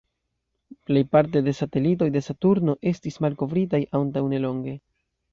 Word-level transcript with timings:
Plejparte 0.91 1.41
de 1.47 1.51
satelitoj 1.57 2.07
de 2.15 2.23
Saturno 2.27 2.75
estis 2.91 3.19
malkovritaj 3.25 3.83
antaŭ 4.01 4.23
nelonge. 4.33 4.73